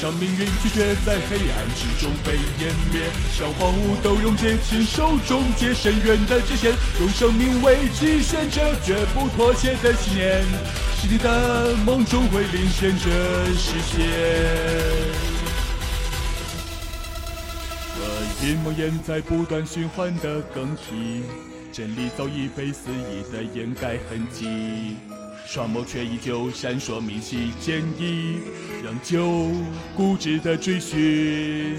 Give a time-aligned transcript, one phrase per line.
[0.00, 3.02] 像命运拒绝在黑暗之中被湮灭，
[3.36, 10.42] 像荒芜都溶解亲手终结深渊的界限，用生命为极限，这绝不妥协的信念，
[10.96, 13.10] 是你的梦终会领先着
[13.54, 14.00] 实现。
[18.40, 21.24] 这阴谋眼在不断循环的更替，
[21.70, 24.96] 真理早已被肆意的掩盖痕迹。
[25.46, 28.38] 双眸却依旧闪烁明晰，坚毅，
[28.82, 29.52] 仍旧
[29.96, 31.76] 固执的追寻。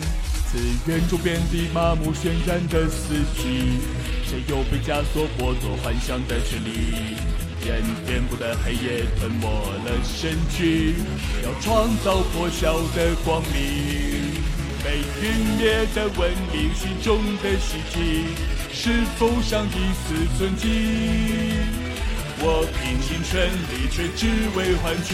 [0.52, 3.80] 此园中遍地麻木渲染的四季，
[4.26, 7.16] 谁又被枷锁剥夺幻想的权利？
[7.64, 10.96] 任颠簸的黑夜吞没了身躯，
[11.44, 14.42] 要创造破晓的光明。
[14.84, 18.26] 被陨灭的文明，心中的希冀，
[18.74, 21.81] 是否尚一丝存迹？
[22.44, 24.26] 我拼尽全力，却只
[24.58, 25.14] 为换取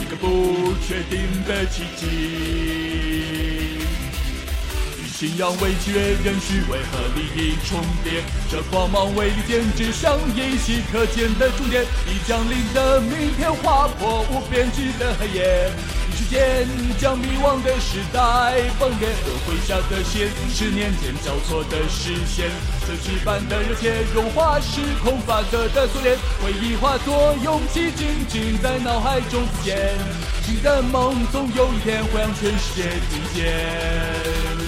[0.00, 2.06] 一个不确定的奇迹。
[4.96, 8.24] 与信仰为契约，人虚为和利益重叠？
[8.50, 11.84] 这光芒为利剑，指向依稀可见的终点。
[12.08, 15.70] 已降临的明天，划破无边际的黑夜。
[16.14, 22.48] 时间将迷惘的时代崩裂，轮回下的线十年间交错的视线，
[22.86, 29.90] 这羁般的热切融化时空法则的锁链，回忆化作勇气，静静在脑海中浮现。
[30.44, 34.63] 新的梦总有一天会让全世界听见。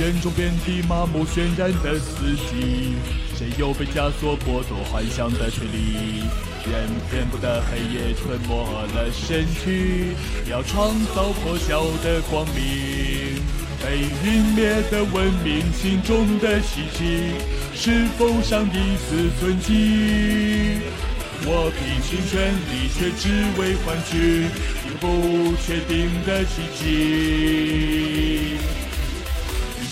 [0.00, 2.94] 眼中遍地麻木渲染的死寂，
[3.36, 6.24] 谁又被枷锁剥夺幻想的权利？
[6.64, 10.14] 任遍布的黑夜吞没了身躯，
[10.50, 13.42] 要创造破晓的光明。
[13.82, 17.34] 被陨灭的文明，心中的希冀，
[17.74, 20.80] 是否尚一丝存迹？
[21.44, 23.28] 我拼尽全力，却只
[23.60, 24.48] 为换取
[24.86, 28.56] 一个不确定的奇迹。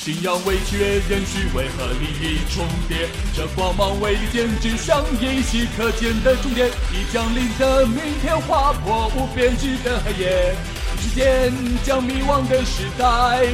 [0.09, 3.11] 信仰为契约，人虚为何利益重叠？
[3.37, 6.67] 这光芒为利剑，指向依稀可见的终点。
[6.91, 10.55] 已降临的明天，划破无边际的黑夜。
[10.99, 11.53] 时间
[11.85, 13.05] 将迷惘的时代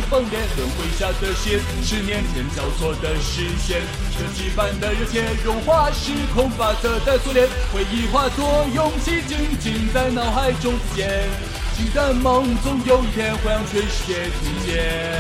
[0.09, 3.83] 崩裂，轮回下的线是年前交错的视线。
[4.17, 11.29] 这羁般的热切融化时空法则的锁链，回忆化作勇气，静静在脑海中浮现。
[11.77, 15.14] 新的梦总有一天会让全世界听见。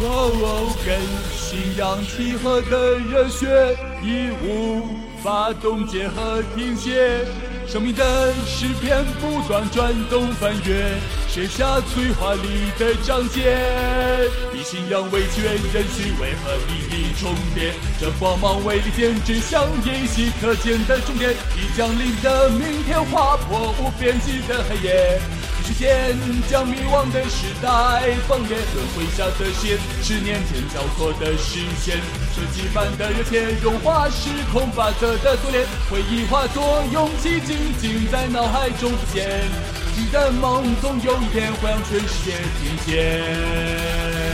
[0.00, 0.98] 哦，跟
[1.34, 4.82] 信仰契合的热血已无
[5.22, 7.24] 法冻结和停歇，
[7.66, 10.94] 生命的诗篇不断转动翻阅，
[11.28, 13.58] 写下最华丽的章节。
[14.54, 17.74] 以信仰为契约，人虚为何意义重叠？
[18.00, 21.32] 这光芒为利剑，指向依稀可见的终点。
[21.56, 25.20] 已降临的明天，划破无边际的黑夜。
[25.68, 26.16] 时间
[26.48, 27.68] 将迷惘的时代
[28.26, 32.00] 崩裂，轮回下的心，十年前交错的视线，
[32.34, 39.42] 这羁般的热切融化时空法则的锁链，回忆化作勇气，静静在脑海中浮现。
[39.94, 44.27] 你的梦总有一天会让全世界听见。